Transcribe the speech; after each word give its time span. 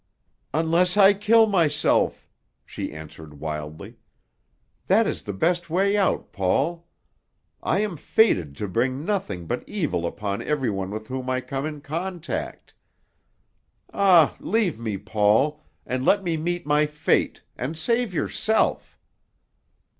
"Unless 0.51 0.97
I 0.97 1.13
kill 1.13 1.45
myself," 1.45 2.27
she 2.65 2.91
answered 2.91 3.35
wildly. 3.35 3.97
"That 4.87 5.05
is 5.05 5.21
the 5.21 5.31
best 5.31 5.69
way 5.69 5.95
out, 5.95 6.31
Paul! 6.31 6.87
I 7.61 7.81
am 7.81 7.97
fated 7.97 8.55
to 8.57 8.67
bring 8.67 9.05
nothing 9.05 9.45
but 9.45 9.63
evil 9.69 10.07
upon 10.07 10.41
every 10.41 10.71
one 10.71 10.89
with 10.89 11.07
whom 11.07 11.29
I 11.29 11.39
come 11.39 11.67
in 11.67 11.81
contact. 11.81 12.73
Ah, 13.93 14.35
leave 14.39 14.79
me, 14.79 14.97
Paul, 14.97 15.61
and 15.85 16.03
let 16.03 16.23
me 16.23 16.35
meet 16.35 16.65
my 16.65 16.87
fate, 16.87 17.43
and 17.55 17.77
save 17.77 18.11
yourself!" 18.11 18.97